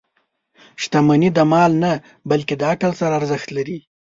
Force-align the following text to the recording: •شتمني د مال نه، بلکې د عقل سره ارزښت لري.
•شتمني 0.81 1.29
د 1.33 1.39
مال 1.51 1.71
نه، 1.83 1.91
بلکې 2.29 2.53
د 2.57 2.61
عقل 2.71 2.91
سره 2.99 3.13
ارزښت 3.19 3.47
لري. 3.57 3.79